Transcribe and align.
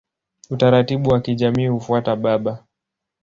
Utaratibu 0.49 1.09
wa 1.09 1.19
kijamii 1.21 1.67
hufuata 1.67 2.15
baba. 2.15 2.63